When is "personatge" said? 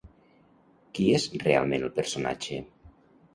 1.99-2.59